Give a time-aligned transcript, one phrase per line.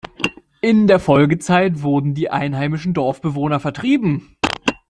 [0.61, 4.35] In der Folgezeit wurden die einheimischen Dorfbewohner vertrieben.